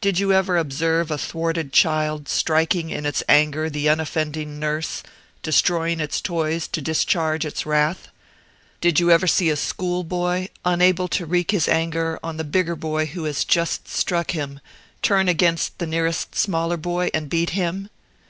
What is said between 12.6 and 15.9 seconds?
boy who has just struck him, turn against the